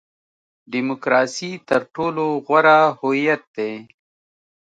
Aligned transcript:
ډیموکراسي 0.71 1.51
تر 1.69 1.81
ټولو 1.95 2.25
غوره 2.45 2.77
هویت 2.99 3.43
دی. 3.57 3.73